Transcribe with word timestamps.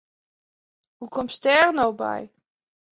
Hoe 0.97 1.11
komst 1.15 1.41
dêr 1.45 1.67
no 1.77 1.87
by? 1.99 2.21